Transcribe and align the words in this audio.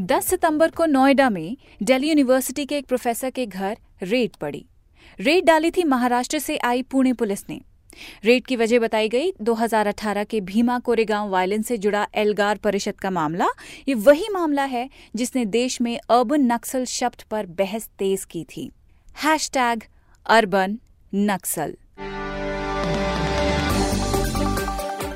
10 0.00 0.26
सितंबर 0.26 0.70
को 0.70 0.86
नोएडा 0.86 1.30
में 1.30 1.56
दिल्ली 1.82 2.08
यूनिवर्सिटी 2.08 2.66
के 2.66 2.78
एक 2.78 2.86
प्रोफेसर 2.86 3.30
के 3.30 3.46
घर 3.46 3.78
रेड 4.02 4.36
पड़ी। 4.36 4.66
रेड 5.20 5.44
डाली 5.44 5.70
थी 5.70 5.84
महाराष्ट्र 5.84 6.38
से 6.38 6.56
आई 6.56 6.82
पुणे 6.82 7.12
पुलिस 7.12 7.44
ने। 7.48 7.60
रेड 8.24 8.46
की 8.46 8.56
वजह 8.56 8.78
बताई 8.78 9.08
गई 9.08 9.32
2018 9.42 10.24
के 10.24 10.40
भीमा 10.40 10.78
कोरेगांव 10.78 11.30
वायलेंस 11.30 11.66
से 11.66 11.78
जुड़ा 11.78 12.06
एल्गार 12.14 12.56
परिषद 12.56 12.94
का 12.94 13.10
मामला, 13.10 13.46
ये 13.88 13.94
वही 13.94 14.28
मामला 14.32 14.64
है 14.64 14.90
जिसने 15.16 15.44
देश 15.44 15.80
में 15.80 15.98
अर्बन 15.98 16.52
नक्सल 16.52 16.84
शब्द 16.84 17.22
पर 17.30 17.46
बहस 17.46 17.88
तेज 17.98 18.24
की 18.24 18.44
थी। 18.44 18.70
Hashtag, 19.24 19.82
urban 20.26 20.78
Naxal. 21.14 21.76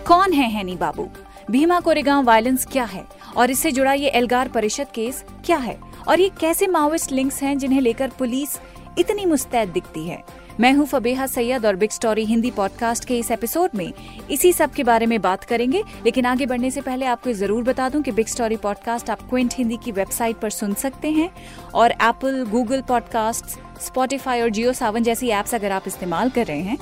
कौन 0.07 0.33
है 0.33 0.51
हैनी 0.51 0.77
बाबू? 0.77 1.09
भीमा 1.51 1.81
कोरेगांव 1.81 2.25
वायलेंस 2.25 2.67
क्या 2.67 2.85
है? 2.85 3.05
और 3.37 3.51
इससे 3.51 3.73
जुड़ा 3.73 3.93
ये 3.93 4.09
एल्गार 4.09 4.49
परिषद 4.49 4.87
केस 4.95 5.25
क्या 5.45 5.57
है? 5.57 5.79
और 6.09 6.21
ये 6.21 6.31
कैसे 6.41 6.67
माओइस्ट 6.67 7.13
लिंक्स 7.13 7.43
हैं 7.43 7.59
जिन्हें 7.59 7.81
लेकर 7.81 8.11
पुलिस 8.19 8.59
इतनी 8.99 9.25
मुस्तैद 9.27 9.69
दिखती 9.69 10.07
है? 10.09 10.23
मैं 10.61 10.73
हूँ 10.73 10.87
फबेहा 10.87 11.27
सैयद 11.27 11.67
और 11.67 11.77
बिग 11.77 11.91
स्टोरी 11.91 12.25
हिंदी 12.25 12.51
पॉडकास्ट 12.51 13.05
के 13.05 13.19
इस 13.19 13.31
एपिसोड 13.31 13.71
में 13.75 13.93
इसी 14.31 14.53
सब 14.53 14.71
के 14.71 14.85
बारे 14.85 15.07
में 15.07 15.21
बात 15.23 15.45
करेंगे। 15.45 15.83
लेकिन 16.05 16.27
आगे 16.27 16.47
बढ़ने 16.47 16.71
से 16.71 16.81
पहले 16.81 17.07
आपको 17.07 17.33
ज़रूर 17.33 17.63
बता 17.65 17.89
दूँ 17.89 18.03
कि 18.03 18.13
बिग 18.13 18.27
स्टोरी 18.27 18.57
पॉडकास्ट 18.57 19.11
आप 19.11 19.29
क्विंट 19.29 19.55
हिंदी 19.55 19.79
की 19.85 19.93
वेबसाइट 19.93 20.37
पर 20.37 20.51
सुन 20.51 20.75
सकते 20.75 21.11
हैं। 21.11 21.31
और 21.75 21.91
एप्पल 21.91 22.45
गूगल 22.51 22.83
पॉडकास्ट 22.83 23.59
स्पॉटिफाई 23.83 24.41
और 24.41 24.49
जियो 24.49 24.73
सावन 24.73 25.03
जैसी 25.03 25.31
एप्स 25.31 25.55
अगर 25.55 25.73
आप 25.73 25.83
इस्तेमाल 25.87 26.31
कर 26.31 26.47
रहे 26.47 26.61
हैं 26.61 26.79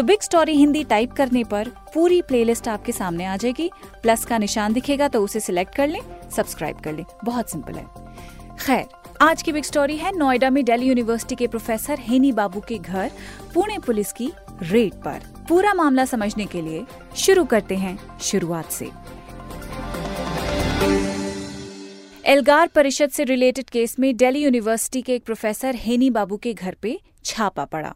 तो 0.00 0.04
बिग 0.04 0.20
स्टोरी 0.20 0.52
हिंदी 0.56 0.82
टाइप 0.84 1.12
करने 1.12 1.42
पर 1.44 1.68
पूरी 1.94 2.20
प्लेलिस्ट 2.22 2.68
आपके 2.68 2.92
सामने 2.92 3.24
आ 3.24 3.36
जाएगी। 3.36 3.68
प्लस 4.02 4.24
का 4.24 4.38
निशान 4.38 4.72
दिखेगा 4.72 5.08
तो 5.08 5.22
उसे 5.24 5.40
सिलेक्ट 5.40 5.74
कर 5.74 5.88
लें 5.88 6.00
सब्सक्राइब 6.30 6.76
कर 6.76 6.92
लें। 6.92 7.04
बहुत 7.24 7.50
सिंपल 7.50 7.74
है। 7.74 7.84
खैर, 8.56 8.86
आज 9.22 9.42
की 9.42 9.52
बिग 9.52 9.64
स्टोरी 9.64 9.96
है 9.96 10.16
नोएडा 10.16 10.50
में 10.50 10.64
दिल्ली 10.64 10.86
यूनिवर्सिटी 10.86 11.34
के 11.34 11.46
प्रोफेसर 11.46 11.98
हेनी 12.00 12.32
बाबू 12.32 12.60
के 12.60 12.78
घर, 12.78 13.10
पुणे 13.54 13.78
पुलिस 13.78 14.12
की 14.12 14.32
रेड 14.62 14.94
पर। 14.94 15.20
पूरा 15.48 15.74
मामला 15.74 16.04
समझने 16.04 16.46
के 16.46 16.62
लिए 16.62 16.84
शुरू 17.16 17.44
करते 17.44 17.76
हैं 17.76 17.98
शुरुआत 18.20 18.70
से। 18.70 18.90
एल्गार 22.26 22.66
परिषद 22.66 23.10
से 23.10 23.24
रिलेटेड 23.24 23.70
केस 23.70 23.98
में 23.98 24.14
दिल्ली 24.16 24.44
यूनिवर्सिटी 24.44 25.02
के 25.02 25.14
एक 25.14 25.24
प्रोफेसर 25.24 25.74
हेनी 25.78 26.10
बाबू 26.10 26.36
के 26.36 26.54
घर 26.54 26.76
पे 26.82 27.00
छापा 27.24 27.64
पड़ा। 27.64 27.94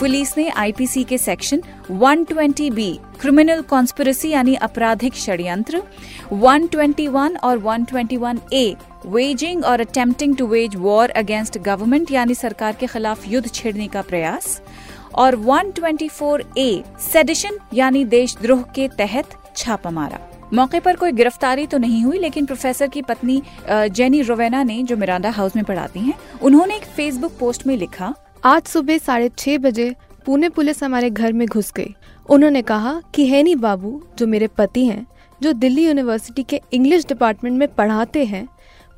पुलिस 0.00 0.36
ने 0.38 0.48
आईपीसी 0.50 1.02
के 1.04 1.16
सेक्शन 1.18 1.60
120 1.90 2.70
बी 2.70 2.88
क्रिमिनल 3.20 3.60
कॉन्स्पिरसी 3.62 4.30
यानी 4.30 4.54
आपराधिक 4.56 5.14
षड्यंत्र 5.14 5.80
121 6.32 7.36
और 7.42 7.58
121 7.58 8.40
ए 8.52 8.74
वेजिंग 9.06 9.64
और 9.64 9.80
attempting 9.80 10.36
to 10.36 10.46
wage 10.46 10.76
war 10.76 11.10
against 11.12 11.58
government 11.58 12.12
यानी 12.12 12.34
सरकार 12.34 12.76
के 12.80 12.86
खिलाफ 12.86 13.26
युद्ध 13.28 13.50
छेड़ने 13.50 13.86
का 13.88 14.02
प्रयास, 14.02 14.60
और 15.14 15.36
124 15.38 16.40
ए 16.58 16.82
सेडिशन 17.02 17.58
यानी 17.74 18.04
देशद्रोह 18.06 18.62
के 18.74 18.88
तहत 18.98 19.36
छापा 19.56 19.90
मारा। 19.90 20.18
मौके 20.52 20.80
पर 20.80 20.96
कोई 20.96 21.12
गिरफ्तारी 21.12 21.66
तो 21.66 21.78
नहीं 21.78 22.02
हुई, 22.04 22.18
लेकिन 22.18 22.46
प्रोफेसर 22.46 22.88
की 22.88 23.02
पत्नी 23.02 23.40
जेनी 23.70 24.22
रोवेना 24.22 24.62
ने, 24.62 24.82
जो 24.82 24.96
मिरांडा 24.96 25.30
हाउस 25.30 25.56
में 25.56 25.64
पढ़ाती 25.64 26.00
हैं, 26.00 26.14
उन्होंने 26.42 26.76
एक 26.76 26.84
फेसबुक 26.86 27.38
पोस्ट 27.40 27.66
में 27.66 27.76
लिखा 27.76 28.14
आज 28.46 28.66
सुबह 28.66 28.98
साढ़े 28.98 29.28
छह 29.38 29.56
बजे 29.58 29.94
पुणे 30.26 30.48
पुलिस 30.48 30.82
हमारे 30.82 31.08
घर 31.10 31.32
में 31.32 31.46
घुस 31.48 31.72
गई। 31.76 31.94
उन्होंने 32.28 32.60
कहा 32.62 32.92
कि 33.14 33.26
हैनी 33.26 33.54
बाबू, 33.54 33.90
जो 34.18 34.26
मेरे 34.26 34.46
पति 34.48 34.84
हैं, 34.86 35.06
जो 35.40 35.52
दिल्ली 35.52 35.86
यूनिवर्सिटी 35.86 36.42
के 36.42 36.60
इंग्लिश 36.72 37.06
डिपार्टमेंट 37.06 37.58
में 37.58 37.66
पढ़ाते 37.68 38.24
हैं, 38.24 38.46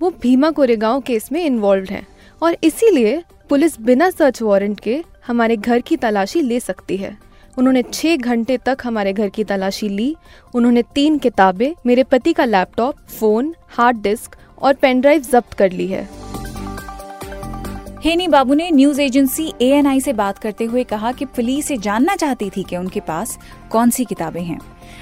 वो 0.00 0.10
भीमा 0.22 0.50
कोरेगांव 0.50 1.00
केस 1.00 1.30
में 1.32 1.42
इन्वॉल्व 1.44 1.86
हैं 1.90 2.06
और 2.42 2.56
इसीलिए 2.64 3.22
पुलिस 3.48 3.80
बिना 3.80 4.10
सर्च 4.10 4.42
वारंट 4.42 4.80
के 4.80 5.02
हमारे 5.26 5.56
घर 5.56 5.80
की 5.80 5.96
तलाशी 5.96 6.42
ले 6.42 6.60
सकती 6.60 6.96
है। 6.96 7.16
उन्होंने 7.58 7.82
छह 7.92 8.16
घंटे 8.16 8.58
तक 8.58 8.78
हमारे 8.84 9.12
घर 9.12 9.28
की 9.28 9.44
तलाशी 9.44 9.88
ली। 9.88 10.14
उन्होंने 10.54 10.82
तीन 10.94 11.18
किताबें, 11.18 11.72
मेरे 11.86 12.04
पति 12.04 12.32
का 12.32 12.44
लैपटॉप 12.44 13.00
फ़ोन 13.10 13.54
हार्ड 13.68 14.02
डिस्क 14.02 14.36
और 14.58 14.74
पेनड्राइव 14.74 15.22
जब्त 15.22 15.54
कर 15.54 15.72
ली 15.72 15.86
है। 15.86 16.08
हेनी 18.04 18.26
बाबू 18.28 18.54
ने 18.54 18.70
न्यूज़ 18.70 19.00
एजेंसी 19.00 19.52
एएनआई 19.62 20.00
से 20.00 20.12
बात 20.12 20.36
करते 20.38 20.64
हुए 20.64 20.82
कहा 20.84 21.10
कि 21.12 21.24
पुलिस 21.26 21.70
ये 21.70 21.76
जानना 21.76 22.14
चाहती 22.16 22.50
थी 22.50 22.62
कि 22.62 22.76
उनके 22.76 23.00
पास 23.00 23.38
कौन 23.70 23.90
सी 23.90 24.04
किताबें 24.04 24.42
हैं। 24.42 24.58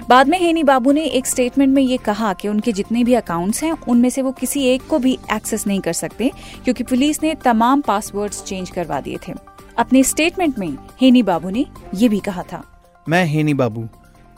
बाद 0.08 0.28
में 0.28 0.38
हेनी 0.38 0.62
बाबू 0.64 0.92
ने 0.92 1.04
एक 1.04 1.26
स्टेटमेंट 1.26 1.74
में 1.74 1.82
ये 1.82 1.96
कहा 1.96 2.32
कि 2.32 2.48
उनके 2.48 2.72
जितने 2.72 3.04
भी 3.04 3.14
अकाउंट्स 3.14 3.62
हैं, 3.62 3.72
उनमें 3.88 4.08
से 4.10 4.22
वो 4.22 4.32
किसी 4.32 4.64
एक 4.64 4.86
को 4.86 4.98
भी 4.98 5.18
एक्सेस 5.32 5.66
नहीं 5.66 5.80
कर 5.80 5.92
सकते, 5.92 6.30
क्योंकि 6.64 6.84
पुलिस 6.84 7.22
ने 7.22 7.34
तमाम 7.34 7.80
पासवर्ड्स 7.80 8.42
चेंज 8.44 8.70
करवा 8.70 9.00
दिए 9.00 9.18
थे। 9.28 9.32
अपने 9.78 10.02
स्टेटमेंट 10.02 10.58
में 10.58 10.76
हेनी 11.00 11.22
बाबू 11.22 11.50
ने 11.50 11.66
ये 11.94 12.08
भी 12.08 12.20
कहा 12.20 12.42
था। 12.42 12.62
मैं 13.06 13.24
हेनी 13.24 13.54
बाबू, 13.54 13.88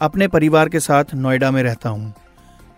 अपने 0.00 0.28
परिवार 0.28 0.68
के 0.68 0.80
साथ 0.80 1.14
नोएडा 1.14 1.50
में 1.50 1.62
रहता 1.62 1.88
हूँ। 1.88 2.12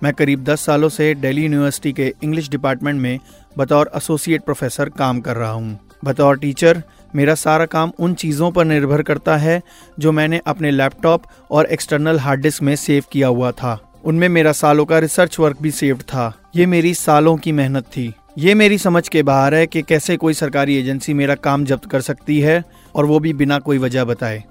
मैं 0.02 0.12
करीब 0.14 0.44
10 0.44 0.60
सालों 0.60 0.88
से 0.88 1.14
दिल्ली 1.14 1.42
यूनिवर्सिटी 1.42 1.92
के 1.92 2.12
इंग्लिश 2.22 2.48
डिपार्टमेंट 2.50 3.00
में 3.00 3.18
बतौर 3.58 3.90
एसोसिएट 3.96 4.42
प्रोफेसर 4.42 4.88
काम 4.88 5.20
कर 5.20 5.36
रहा 5.36 5.50
हूँ। 5.50 5.78
बतौर 6.04 6.38
टीचर 6.38 6.82
मेरा 7.14 7.34
सारा 7.34 7.66
काम 7.66 7.92
उन 7.98 8.14
चीज़ों 8.14 8.50
पर 8.50 8.64
निर्भर 8.64 9.02
करता 9.02 9.36
है 9.36 9.60
जो 9.98 10.12
मैंने 10.12 10.40
अपने 10.46 10.70
लैपटॉप 10.70 11.22
और 11.50 11.66
एक्सटर्नल 11.66 12.18
हार्ड 12.18 12.40
डिस्क 12.40 12.62
में 12.62 12.74
सेव 12.76 13.04
किया 13.12 13.28
हुआ 13.28 13.50
था। 13.52 13.78
उनमें 14.04 14.28
मेरा 14.28 14.52
सालों 14.52 14.84
का 14.84 14.98
रिसर्च 14.98 15.38
वर्क 15.38 15.56
भी 15.62 15.70
सेव्ड 15.70 16.02
था। 16.02 16.32
ये 16.56 16.66
मेरी 16.66 16.94
सालों 16.94 17.36
की 17.36 17.52
मेहनत 17.52 17.84
थी। 17.86 18.12
ये 18.38 18.54
मेरी 18.54 18.78
समझ 18.78 19.08
के 19.08 19.22
बाहर 19.22 19.54
है 19.54 19.66
कि 19.66 19.82
कैसे 19.82 20.16
कोई 20.16 20.34
सरकारी 20.34 20.76
एजेंसी 20.76 21.14
मेरा 21.14 21.34
काम 21.34 21.64
जब्त 21.64 21.90
कर 21.90 22.00
सकती 22.00 22.40
है 22.40 22.62
और 22.94 23.06
वो 23.06 23.18
भी 23.18 23.32
बिना 23.32 23.58
कोई 23.58 23.78
वजह 23.78 24.04
बताए। 24.04 24.42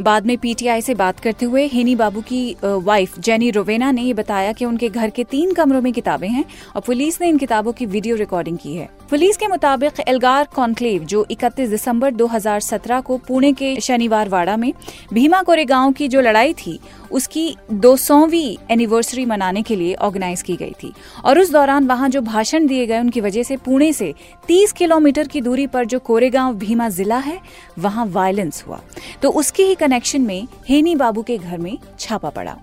बाद 0.00 0.26
में 0.26 0.36
पीटीआई 0.38 0.80
से 0.80 0.94
बात 0.94 1.20
करते 1.20 1.46
हुए 1.46 1.66
हेनी 1.66 1.94
बाबू 1.96 2.20
की 2.22 2.56
वाइफ 2.64 3.18
जेनी 3.18 3.50
रोवेना 3.50 3.90
ने 3.90 4.02
ये 4.02 4.14
बताया 4.14 4.52
कि 4.52 4.64
उनके 4.64 4.88
घर 4.88 5.10
के 5.10 5.24
तीन 5.24 5.52
कमरों 5.54 5.80
में 5.82 5.92
किताबें 5.92 6.28
हैं 6.28 6.44
और 6.76 6.82
पुलिस 6.86 7.20
ने 7.20 7.28
इन 7.28 7.38
किताबों 7.38 7.72
की 7.72 7.86
वीडियो 7.86 8.16
रिकॉर्डिंग 8.16 8.58
की 8.58 8.74
है। 8.74 8.88
पुलिस 9.10 9.36
के 9.36 9.46
मुताबिक 9.46 10.00
एल्गार 10.08 10.48
कॉन्क्लेव, 10.54 11.04
जो 11.04 11.26
31 11.30 11.70
दिसंबर 11.70 12.10
2017 12.10 13.00
को 13.00 13.16
पुणे 13.18 13.52
के 13.52 13.80
शनिवार 13.80 14.28
वाड़ा 14.28 14.56
में 14.56 14.72
भीमा 15.12 15.42
कोरेगांव 15.42 15.92
की 15.92 16.08
जो 16.08 16.20
लड़ाई 16.20 16.52
थी, 16.52 16.80
उसकी 17.12 17.56
दो 17.72 17.96
सौवीं 17.96 18.56
एनिवर्सरी 18.70 19.24
मनाने 19.24 19.62
के 19.62 19.76
लिए 19.76 19.94
ऑर्गेनाइज 19.94 20.42
की 20.42 20.56
गई 20.56 20.74
थी। 20.82 20.92
और 21.24 21.38
उस 21.38 21.52
दौरान 21.52 21.86
वहाँ 21.86 22.08
जो 22.08 22.20
भाषण 22.20 22.66
दिए 22.66 22.86
गए, 22.86 22.98
उनकी 22.98 23.20
वजह 23.20 23.42
से 23.42 23.56
पुणे 23.56 23.92
से 23.92 24.14
30 24.48 24.72
किलोमीटर 24.72 25.28
की 25.28 25.40
दूरी 25.40 25.66
पर 25.66 25.84
जो 25.84 25.98
कोरेगांव 25.98 26.54
भीमा 26.54 26.88
जिला 26.88 27.18
है, 27.18 27.40
वहाँ 27.78 28.06
वायलेंस 28.06 28.64
हुआ। 28.68 28.80
तो 29.22 29.30
उसके 29.30 29.62
ही 29.62 29.74
कनेक्शन 29.74 30.20
में 30.20 30.46
हेनी 30.68 30.96
बाबू 30.96 31.22
के 31.22 31.38
घर 31.38 31.58
में 31.58 31.78
छापा 31.98 32.30
पड़ा। 32.30 32.56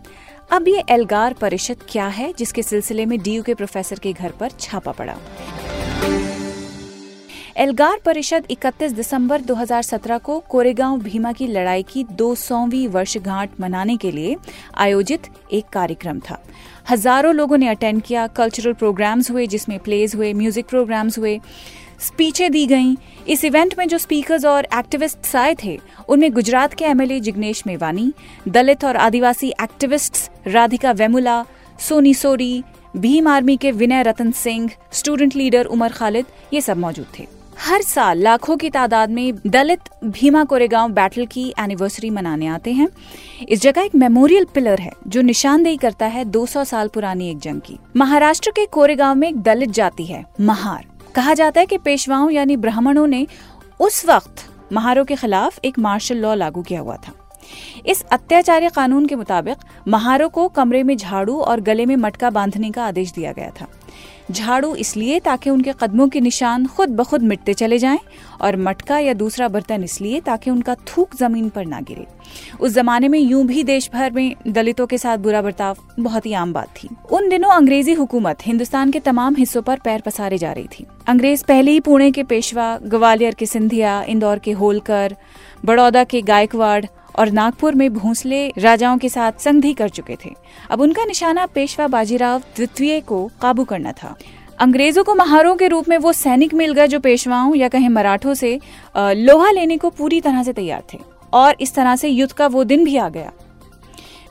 अब 0.51 0.67
ये 0.67 0.83
एल्गार 0.89 1.33
परिषद 1.33 1.77
क्या 1.89 2.07
है, 2.07 2.33
जिसके 2.37 2.63
सिलसिले 2.63 3.05
में 3.05 3.19
डीयू 3.19 3.43
के 3.43 3.53
प्रोफेसर 3.53 3.99
के 3.99 4.13
घर 4.13 4.31
पर 4.31 4.49
छापा 4.59 4.91
पड़ा? 4.91 5.15
एल्गार 7.57 7.99
परिषद 8.05 8.45
31 8.51 8.93
दिसंबर 8.93 9.41
2017 9.41 10.19
को 10.19 10.39
कोरेगांव 10.39 10.97
भीमा 10.99 11.31
की 11.31 11.47
लड़ाई 11.47 11.83
की 11.83 12.03
दो 12.03 12.35
सौवीं 12.35 12.87
वर्षगांठ 12.87 13.49
मनाने 13.59 13.95
के 13.97 14.11
लिए 14.11 14.35
आयोजित 14.77 15.21
एक 15.53 15.65
कार्यक्रम 15.73 16.19
था। 16.19 16.37
हज़ारों 16.89 17.33
लोगों 17.35 17.57
ने 17.57 17.67
अटेंड 17.67 18.01
किया, 18.01 18.27
कल्चरल 18.27 18.73
प्रोग्राम्स 18.73 19.31
हुए 19.31 19.47
जिसमें 19.47 19.79
प्लेज 19.79 20.15
हुए 20.15 20.33
म्यूज़िक 20.33 20.65
प्रोग्राम्स 20.65 21.17
हुए 21.17 21.39
स्पीचें 21.99 22.51
दी 22.51 22.65
गईं। 22.67 22.95
इस 23.27 23.45
इवेंट 23.45 23.75
में 23.77 23.87
जो 23.87 23.97
स्पीकर्स 23.97 24.45
और 24.45 24.65
एक्टिविस्ट्स 24.65 25.35
आए 25.35 25.55
थे, 25.63 25.79
उनमें 26.09 26.31
गुजरात 26.33 26.73
के 26.73 26.85
एमएलए 26.85 27.19
जिग्नेश 27.19 27.63
मेवानी, 27.67 28.13
दलित 28.47 28.85
और 28.85 28.95
आदिवासी 28.95 29.53
एक्टिविस्ट्स 29.63 30.29
राधिका 30.47 30.91
वेमुला, 30.91 31.45
सोनी 31.79 32.13
सोरी 32.13 32.63
भीम 32.95 33.27
आर्मी 33.27 33.57
के 33.57 33.71
विनय 33.71 34.03
रतन 34.03 34.31
सिंह 34.31 34.69
स्टूडेंट 34.91 35.35
लीडर 35.35 35.65
उमर 35.65 35.91
खालिद, 35.91 36.25
ये 36.53 36.61
सब 36.61 36.77
मौजूद 36.77 37.05
थे। 37.19 37.27
हर 37.59 37.81
साल 37.81 38.19
लाखों 38.19 38.57
की 38.57 38.69
तादाद 38.69 39.09
में 39.09 39.33
दलित 39.47 39.79
भीमा 40.03 40.43
कोरेगांव 40.43 40.91
बैटल 40.91 41.25
की 41.25 41.53
एनिवर्सरी 41.59 42.09
मनाने 42.09 42.47
आते 42.47 42.73
हैं। 42.73 42.87
इस 43.49 43.61
जगह 43.61 43.81
एक 43.81 43.95
मेमोरियल 43.95 44.45
पिलर 44.45 44.79
है, 44.79 44.91
जो 45.07 45.21
निशानदेही 45.21 45.77
करता 45.77 46.05
है 46.05 46.25
200 46.25 46.63
साल 46.63 46.87
पुरानी 46.87 47.29
एक 47.29 47.39
जंग 47.39 47.61
की। 47.61 47.77
महाराष्ट्र 47.95 48.51
के 48.51 48.65
कोरेगांव 48.65 49.15
में 49.15 49.27
एक 49.27 49.41
दलित 49.41 49.69
जाति 49.69 50.05
है, 50.05 50.25
महार। 50.41 50.85
कहा 51.15 51.33
जाता 51.33 51.59
है 51.59 51.65
कि 51.65 51.77
पेशवाओं 51.77 52.29
यानी 52.31 52.57
ब्राह्मणों 52.57 53.07
ने 53.07 53.27
उस 53.79 54.05
वक्त 54.05 54.49
महारों 54.73 55.05
के 55.05 55.15
खिलाफ 55.15 55.59
एक 55.65 55.79
मार्शल 55.79 56.17
लॉ 56.17 56.35
लागू 56.35 56.61
किया 56.61 56.79
हुआ 56.79 56.95
था। 56.95 57.13
इस 57.85 58.03
अत्याचारी 58.11 58.69
कानून 58.69 59.05
के 59.05 59.15
मुताबिक 59.15 59.57
महारों 59.87 60.29
को 60.29 60.47
कमरे 60.47 60.83
में 60.83 60.97
झाड़ू 60.97 61.39
और 61.39 61.61
गले 61.61 61.85
में 61.85 61.95
मटका 61.95 62.29
बांधने 62.29 62.71
का 62.71 62.85
आदेश 62.85 63.11
दिया 63.11 63.31
गया 63.31 63.49
था। 63.61 63.67
झाड़ू 64.31 64.75
इसलिए 64.75 65.19
ताकि 65.19 65.49
उनके 65.49 65.73
कदमों 65.73 66.07
के 66.07 66.19
निशान 66.19 66.65
खुद 66.67 66.89
ब 66.89 67.03
खुद 67.03 67.21
मिटते 67.21 67.53
चले 67.53 67.77
जाएँ 67.77 67.99
और 68.41 68.55
मटका 68.57 68.97
या 68.99 69.13
दूसरा 69.13 69.47
बर्तन 69.47 69.83
इसलिए 69.83 70.19
ताकि 70.19 70.49
उनका 70.49 70.75
थूक 70.75 71.15
ज़मीन 71.15 71.49
पर 71.49 71.65
ना 71.65 71.81
गिरे। 71.81 72.05
उस 72.59 72.71
जमाने 72.71 73.07
में 73.07 73.19
यूँ 73.19 73.45
भी 73.45 73.63
देश 73.63 73.89
भर 73.93 74.11
में 74.11 74.35
दलितों 74.47 74.87
के 74.87 74.97
साथ 74.97 75.17
बुरा 75.17 75.41
बर्ताव 75.41 75.77
बहुत 75.99 76.25
ही 76.25 76.33
आम 76.33 76.53
बात 76.53 76.67
थी। 76.67 76.89
उन 77.11 77.29
दिनों 77.29 77.49
अंग्रेज़ी 77.49 77.93
हुकूमत 77.93 78.37
हिंदुस्तान 78.45 78.91
के 78.91 78.99
तमाम 78.99 79.35
हिस्सों 79.35 79.61
पर 79.61 79.79
पैर 79.79 80.01
पसारे 80.01 80.37
जा 80.37 80.51
रही 80.51 80.67
थी। 80.79 80.85
अंग्रेज़ 81.07 81.43
पहले 81.45 81.71
ही 81.71 81.79
पुणे 81.79 82.11
के 82.11 82.23
पेशवा, 82.23 82.77
ग्वालियर 82.83 83.33
के 83.33 83.45
सिंधिया, 83.45 84.03
इंदौर 84.03 84.39
के 84.39 84.51
होलकर, 84.51 85.15
बड़ौदा 85.65 86.03
के 86.03 86.21
गायकवाड़ 86.21 86.85
और 87.17 87.31
नागपुर 87.31 87.75
में 87.75 87.93
भोंसले 87.93 88.47
राजाओं 88.57 88.97
के 88.97 89.09
साथ 89.09 89.39
संधि 89.39 89.73
कर 89.73 89.89
चुके 89.89 90.17
थे। 90.25 90.33
अब 90.71 90.81
उनका 90.81 91.05
निशाना 91.05 91.45
पेशवा 91.45 91.87
बाजीराव 91.87 92.39
द्वितीय 92.55 92.99
को 93.01 93.25
काबू 93.41 93.63
करना 93.63 93.91
था। 93.91 94.15
अंग्रेज़ों 94.59 95.03
को 95.03 95.15
महारों 95.15 95.55
के 95.55 95.67
रूप 95.67 95.89
में 95.89 95.97
वो 95.97 96.11
सैनिक 96.13 96.53
मिल 96.53 96.73
गए 96.73 96.87
जो 96.87 96.99
पेशवाओं 96.99 97.55
या 97.55 97.67
कहें 97.67 97.89
मराठों 97.89 98.33
से 98.33 98.59
लोहा 98.97 99.51
लेने 99.51 99.77
को 99.77 99.89
पूरी 99.89 100.21
तरह 100.21 100.43
से 100.43 100.53
तैयार 100.53 100.83
थे। 100.93 100.99
और 101.33 101.55
इस 101.59 101.73
तरह 101.75 101.95
से 101.95 102.09
युद्ध 102.09 102.33
का 102.33 102.47
वो 102.47 102.63
दिन 102.63 102.83
भी 102.85 102.97
आ 102.97 103.09
गया। 103.09 103.31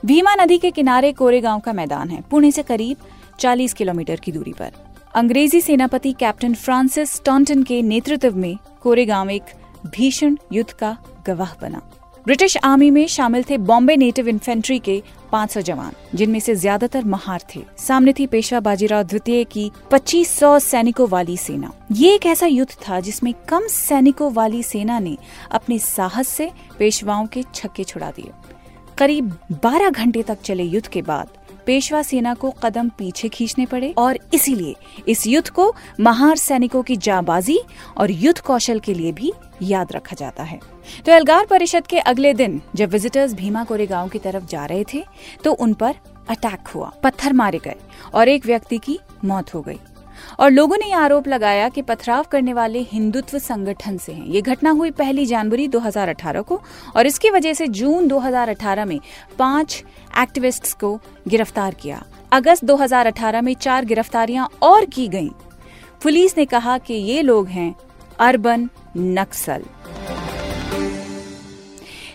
भीमा 0.05 0.33
नदी 0.35 0.57
के 0.57 0.71
किनारे 0.71 1.11
कोरेगांव 1.11 1.59
का 1.59 1.73
मैदान 1.73 2.09
है, 2.09 2.21
पुणे 2.21 2.51
से 2.51 2.63
करीब 2.63 2.97
40 3.39 3.73
किलोमीटर 3.73 4.15
की 4.15 4.31
दूरी 4.31 4.53
पर। 4.53 4.71
अंग्रेज़ी 5.15 5.61
सेनापति 5.61 6.11
कैप्टन 6.11 6.53
फ्रांसिस 6.53 7.23
टॉन्टन 7.23 7.63
के 7.63 7.81
नेतृत्व 7.81 8.35
में 8.35 8.57
कोरेगांव 8.81 9.29
एक 9.29 9.43
भीषण 9.87 10.37
युद्ध 10.53 10.71
का 10.71 10.97
गवाह 11.27 11.53
बना। 11.61 11.81
ब्रिटिश 12.25 12.55
आर्मी 12.57 12.89
में 12.89 13.05
शामिल 13.07 13.43
थे 13.43 13.57
बॉम्बे 13.59 13.95
नेटिव 13.97 14.27
इन्फेंट्री 14.27 14.77
के 14.79 15.01
500 15.31 15.61
जवान, 15.61 15.91
जिनमें 16.15 16.39
से 16.39 16.55
ज़्यादातर 16.55 17.03
महार 17.05 17.41
थे। 17.55 17.61
सामने 17.77 18.13
थी 18.13 18.25
पेशवा 18.27 18.59
बाजीराव 18.59 19.03
द्वितीय 19.03 19.43
की 19.43 19.69
2500 19.91 20.57
सैनिकों 20.59 21.07
वाली 21.09 21.37
सेना। 21.37 21.71
ये 21.91 22.13
एक 22.15 22.25
ऐसा 22.25 22.45
युद्ध 22.45 22.71
था 22.81 22.99
जिसमें 22.99 23.33
कम 23.49 23.67
सैनिकों 23.67 24.31
वाली 24.33 24.63
सेना 24.63 24.99
ने 24.99 25.15
अपने 25.51 25.79
साहस 25.79 26.27
से 26.27 26.51
पेशवाओं 26.79 27.25
के 27.27 27.43
छक्के 27.55 27.83
छुड़ा 27.83 28.11
दिए। 28.11 28.31
करीब 28.97 29.31
12 29.63 29.89
घंटे 29.89 30.23
तक 30.23 30.41
चले 30.41 30.63
युद्ध 30.63 30.87
के 30.87 31.01
बाद 31.01 31.37
पेशवा 31.67 32.01
सेना 32.01 32.33
को 32.33 32.51
कदम 32.63 32.89
पीछे 32.89 33.29
खींचने 33.29 33.65
पड़े 33.65 33.93
और 33.97 34.17
इसीलिए 34.33 34.75
इस 35.07 35.25
युद्ध 35.27 35.49
को 35.49 35.73
महार 35.99 36.35
सैनिकों 36.35 36.83
की 36.83 36.95
जाबाजी 36.97 37.59
और 37.97 38.11
युद्ध 38.11 38.39
कौशल 38.39 38.79
के 38.79 38.93
लिए 38.93 39.11
भी 39.11 39.31
याद 39.61 39.91
रखा 39.91 40.15
जाता 40.15 40.43
है। 40.43 40.59
तो 41.05 41.11
एल्गार 41.11 41.45
परिषद 41.45 41.87
के 41.87 41.99
अगले 41.99 42.33
दिन 42.33 42.61
जब 42.75 42.89
विजिटर्स 42.89 43.33
भीमा 43.33 43.63
कोरे 43.63 43.87
गाँव 43.87 44.09
की 44.09 44.19
तरफ़ 44.19 44.45
जा 44.45 44.65
रहे 44.65 44.83
थे 44.93 45.03
तो 45.43 45.53
उन 45.53 45.73
पर 45.73 45.95
अटैक 46.29 46.67
हुआ, 46.67 46.91
पत्थर 47.03 47.33
मारे 47.33 47.57
गए 47.57 47.75
और 48.13 48.29
एक 48.29 48.45
व्यक्ति 48.45 48.77
की 48.77 48.99
मौत 49.25 49.53
हो 49.53 49.61
गई। 49.61 49.79
और 50.39 50.51
लोगों 50.51 50.77
ने 50.77 50.91
आरोप 50.91 51.27
लगाया 51.27 51.69
कि 51.69 51.81
पथराव 51.81 52.25
करने 52.31 52.53
वाले 52.53 52.79
हिंदुत्व 52.79 53.39
संगठन 53.39 53.97
से 53.97 54.13
हैं। 54.13 54.25
ये 54.25 54.41
घटना 54.41 54.69
हुई 54.69 54.91
पहली 54.91 55.25
जनवरी 55.25 55.67
2018 55.67 56.41
को 56.41 56.61
और 56.95 57.07
इसकी 57.07 57.29
वजह 57.29 57.53
से 57.53 57.67
जून 57.67 58.07
2018 58.07 58.85
में 58.85 58.99
पाँच 59.39 59.83
एक्टिविस्ट्स 60.19 60.73
को 60.73 60.99
गिरफ़्तार 61.27 61.73
किया। 61.73 62.03
अगस्त 62.31 62.65
2018 62.65 63.41
में 63.41 63.53
चार 63.53 63.85
गिरफ्तारियाँ 63.85 64.49
और 64.61 64.85
की 64.85 65.07
गईं। 65.07 65.29
पुलिस 66.03 66.37
ने 66.37 66.45
कहा 66.45 66.77
कि 66.77 66.93
ये 66.93 67.21
लोग 67.21 67.47
हैं 67.47 67.75
अर्बन 68.19 68.69
नक्सल। 68.97 69.63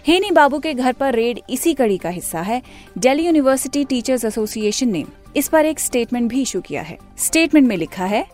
हेनी 0.06 0.30
बाबू 0.30 0.58
के 0.58 0.74
घर 0.74 0.92
पर 0.92 1.14
रेड 1.14 1.40
इसी 1.50 1.74
कड़ी 1.74 1.96
का 1.98 2.08
हिस्सा 2.08 2.40
है। 2.40 2.62
दिल्ली 2.98 3.26
यूनिवर्सिटी 3.26 3.84
टीचर्स 3.84 4.24
एसोसिएशन 4.24 4.88
ने 4.88 5.04
इस 5.36 5.48
पर 5.48 5.64
एक 5.64 5.80
स्टेटमेंट 5.80 6.30
भी 6.30 6.42
इशू 6.42 6.60
किया 6.60 6.82
है। 6.82 6.98
स्टेटमेंट 7.18 7.66
में 7.68 7.76
लिखा 7.76 8.04
है 8.04 8.24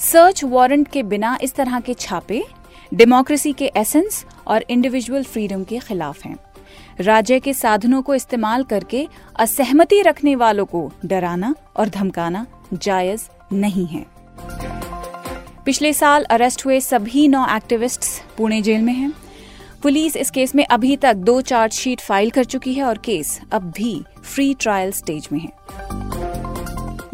सर्च 0.00 0.44
वारंट 0.44 0.88
के 0.88 1.02
बिना 1.02 1.36
इस 1.42 1.54
तरह 1.54 1.80
के 1.80 1.94
छापे 1.94 2.42
डेमोक्रेसी 2.94 3.52
के 3.52 3.70
एसेंस 3.76 4.24
और 4.46 4.64
इंडिविजुअल 4.70 5.24
फ्रीडम 5.24 5.64
के 5.64 5.78
खिलाफ 5.78 6.24
हैं। 6.24 6.36
राज्य 7.00 7.38
के 7.40 7.52
साधनों 7.54 8.02
को 8.02 8.14
इस्तेमाल 8.14 8.64
करके 8.64 9.06
असहमति 9.36 10.00
रखने 10.02 10.34
वालों 10.36 10.64
को 10.64 10.90
डराना 11.04 11.54
और 11.76 11.88
धमकाना 11.88 12.46
जायज़ 12.74 13.28
नहीं 13.52 13.86
है। 13.86 14.04
पिछले 15.64 15.92
साल 15.92 16.24
अरेस्ट 16.24 16.64
हुए 16.66 16.80
सभी 16.80 17.26
नौ 17.28 17.46
एक्टिविस्ट्स 17.56 18.20
पुणे 18.36 18.60
जेल 18.62 18.82
में 18.82 18.92
हैं। 18.92 19.12
पुलिस 19.82 20.16
इस 20.16 20.30
केस 20.30 20.54
में 20.54 20.64
अभी 20.66 20.96
तक 20.96 21.14
दो 21.14 21.40
चार्जशीट 21.40 22.00
फ़ाइल 22.00 22.30
कर 22.30 22.44
चुकी 22.44 22.74
है 22.74 22.84
और 22.84 22.98
केस 22.98 23.40
अब 23.52 23.70
भी 23.70 24.02
फ्री 24.24 24.54
ट्रायल 24.54 24.92
स्टेज 24.92 25.28
में 25.32 25.40
है। 25.40 25.52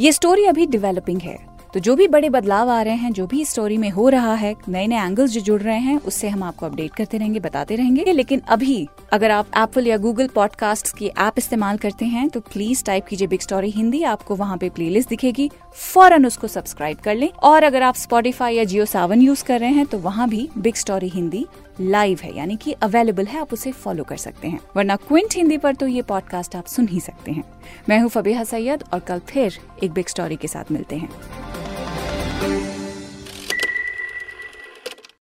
ये 0.00 0.12
स्टोरी 0.12 0.44
अभी 0.44 0.67
डेवलपिंग 0.67 1.20
है। 1.20 1.55
तो 1.75 1.81
जो 1.81 1.96
भी 1.96 2.08
बड़े 2.08 2.29
बदलाव 2.29 2.70
आ 2.70 2.82
रहे 2.82 2.94
हैं, 2.94 3.12
जो 3.12 3.26
भी 3.26 3.44
स्टोरी 3.44 3.79
में 3.79 3.91
हो 3.91 4.08
रहा 4.08 4.35
है 4.35 4.55
नए 4.69 4.87
नए 4.87 4.96
एंगल्स 4.96 5.31
जो 5.31 5.41
जुड़ 5.41 5.61
रहे 5.62 5.79
हैं, 5.79 6.00
उससे 6.00 6.29
हम 6.29 6.43
आपको 6.43 6.67
अपडेट 6.67 6.94
करते 6.94 7.19
रहेंगे, 7.19 7.41
बताते 7.41 7.76
रहेंगे। 7.76 8.12
लेकिन 8.12 8.41
अभी, 8.41 8.88
अगर 9.12 9.31
आप 9.31 9.46
एप्पल 9.56 9.87
या 9.87 9.96
गूगल 9.96 10.26
पॉडकास्ट 10.26 10.96
की 10.96 11.06
ऐप 11.06 11.32
इस्तेमाल 11.38 11.79
करते 11.79 12.05
हैं 12.05 12.29
तो 12.29 12.41
प्लीज़ 12.41 12.85
टाइप 12.85 13.06
कीजिए 13.06 13.29
बिग 13.29 13.41
स्टोरी 13.41 13.70
हिंदी 13.70 14.02
आपको 14.02 14.35
वहाँ 14.35 14.58
पे 14.58 14.69
प्लेलिस्ट 14.69 15.08
दिखेगी। 15.08 15.50
फ़ौरन 15.75 16.26
उसको 16.26 16.49
सब्सक्राइब 16.49 16.96
कर 16.96 17.14
लें। 17.14 17.31
और 17.43 17.62
अगर 17.62 17.82
आप 17.82 17.94
स्पॉटिफाई 17.94 18.55
या 18.55 18.64
जियो 18.64 18.85
सावन 18.85 19.23
यूज़ 19.23 19.44
कर 19.44 19.61
रहे 19.61 19.70
हैं 19.70 19.87
तो 19.87 19.99
वहाँ 19.99 20.29
भी 20.29 20.49
बिग 20.58 20.75
स्टोरी 20.75 21.08
हिंदी 21.08 21.46
लाइव 21.80 22.18
है, 22.22 22.36
यानी 22.36 22.56
कि 22.56 22.72
अवेलेबल 22.72 23.26
है, 23.26 23.40
आप 23.40 23.52
उसे 23.52 23.72
फॉलो 23.72 24.04
कर 24.04 24.16
सकते 24.16 24.48
हैं। 24.48 24.60
वरना 24.76 24.96
क्विंट 24.96 25.34
हिंदी 25.34 25.58
पर 25.58 25.74
तो 25.74 25.86
ये 25.86 26.02
पॉडकास्ट 26.02 26.56
आप 26.56 26.66
सुन 26.66 26.88
ही 26.88 27.00
सकते 27.00 27.32
हैं। 27.32 27.44
मैं 27.88 27.98
हूँ 28.00 28.08
फबीहा 28.08 28.44
सैयद 28.44 28.84
और 28.92 29.00
कल 29.00 29.18
फिर 29.18 29.58
एक 29.82 29.92
बिग 29.92 30.06
स्टोरी 30.06 30.36
के 30.36 30.48
साथ 30.48 30.72
मिलते 30.72 30.96
हैं। 30.96 31.08